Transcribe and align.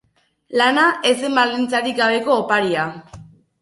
Lana 0.61 0.85
ez 1.11 1.13
zen 1.21 1.39
baldintzarik 1.41 2.03
gabeko 2.03 2.43
oparia. 2.47 2.93